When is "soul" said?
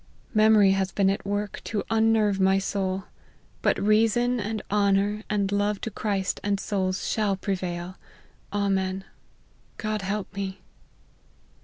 2.57-3.03